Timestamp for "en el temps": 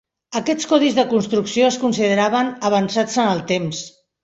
3.27-3.87